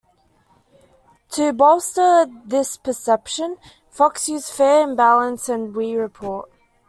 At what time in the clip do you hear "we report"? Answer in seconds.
5.75-6.51